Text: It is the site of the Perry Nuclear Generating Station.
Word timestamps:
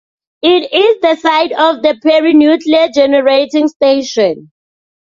It 0.41 0.73
is 0.73 0.99
the 1.01 1.15
site 1.21 1.51
of 1.51 1.83
the 1.83 1.95
Perry 2.01 2.33
Nuclear 2.33 2.87
Generating 2.89 3.67
Station. 3.67 4.51